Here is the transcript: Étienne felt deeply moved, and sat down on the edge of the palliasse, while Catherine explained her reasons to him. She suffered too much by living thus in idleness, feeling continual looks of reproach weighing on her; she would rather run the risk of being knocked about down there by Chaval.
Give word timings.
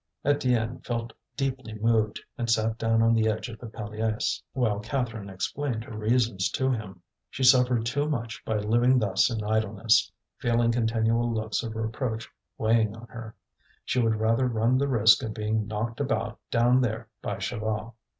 Étienne 0.25 0.83
felt 0.83 1.13
deeply 1.37 1.75
moved, 1.75 2.19
and 2.35 2.49
sat 2.49 2.75
down 2.79 3.03
on 3.03 3.13
the 3.13 3.27
edge 3.29 3.49
of 3.49 3.59
the 3.59 3.67
palliasse, 3.67 4.41
while 4.53 4.79
Catherine 4.79 5.29
explained 5.29 5.83
her 5.83 5.95
reasons 5.95 6.49
to 6.53 6.71
him. 6.71 7.03
She 7.29 7.43
suffered 7.43 7.85
too 7.85 8.09
much 8.09 8.43
by 8.43 8.55
living 8.57 8.97
thus 8.97 9.29
in 9.29 9.43
idleness, 9.43 10.11
feeling 10.39 10.71
continual 10.71 11.31
looks 11.31 11.61
of 11.61 11.75
reproach 11.75 12.27
weighing 12.57 12.95
on 12.95 13.05
her; 13.09 13.35
she 13.85 13.99
would 14.01 14.15
rather 14.15 14.47
run 14.47 14.79
the 14.79 14.87
risk 14.89 15.21
of 15.21 15.35
being 15.35 15.67
knocked 15.67 15.99
about 15.99 16.39
down 16.49 16.81
there 16.81 17.07
by 17.21 17.35
Chaval. 17.35 17.93